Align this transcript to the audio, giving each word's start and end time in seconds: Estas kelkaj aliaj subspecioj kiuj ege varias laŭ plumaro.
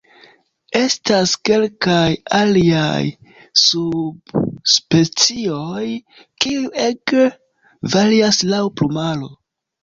Estas 0.77 1.33
kelkaj 1.49 2.07
aliaj 2.37 3.03
subspecioj 3.63 5.83
kiuj 6.47 6.65
ege 6.87 7.27
varias 7.97 8.41
laŭ 8.55 8.63
plumaro. 8.81 9.31